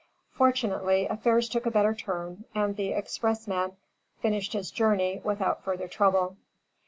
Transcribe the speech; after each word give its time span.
Fortunately 0.31 1.05
affairs 1.05 1.47
took 1.47 1.67
a 1.67 1.69
better 1.69 1.93
turn 1.93 2.45
and 2.55 2.75
the 2.75 2.91
expressman 2.91 3.73
finished 4.19 4.53
his 4.53 4.71
journey 4.71 5.21
without 5.23 5.63
further 5.63 5.87
trouble. 5.87 6.37